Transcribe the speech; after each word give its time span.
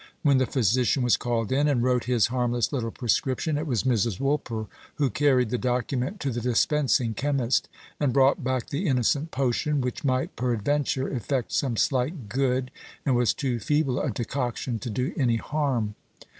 When 0.23 0.39
the 0.39 0.47
physician 0.47 1.03
was 1.03 1.15
called 1.15 1.51
in, 1.51 1.67
and 1.67 1.83
wrote 1.83 2.05
his 2.05 2.25
harmless 2.33 2.73
little 2.73 2.89
prescription, 2.89 3.55
it 3.55 3.67
was 3.67 3.83
Mrs. 3.83 4.19
Woolper 4.19 4.65
who 4.95 5.11
carried 5.11 5.51
the 5.51 5.59
document 5.59 6.19
to 6.21 6.31
the 6.31 6.41
dispensing 6.41 7.13
chemist, 7.13 7.69
and 7.99 8.11
brought 8.11 8.43
back 8.43 8.69
the 8.71 8.87
innocent 8.87 9.29
potion, 9.29 9.79
which 9.79 10.03
might, 10.03 10.35
peradventure, 10.35 11.07
effect 11.07 11.51
some 11.51 11.77
slight 11.77 12.29
good, 12.29 12.71
and 13.05 13.15
was 13.15 13.35
too 13.35 13.59
feeble 13.59 14.01
a 14.01 14.09
decoction 14.09 14.79
to 14.79 14.89
do 14.89 15.13
any 15.17 15.35
harm. 15.35 15.93